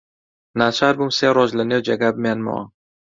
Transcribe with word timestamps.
ناچار 0.59 0.93
بووم 0.97 1.11
سێ 1.17 1.27
ڕۆژ 1.35 1.49
لەنێو 1.59 1.85
جێگا 1.87 2.09
بمێنمەوە. 2.15 2.63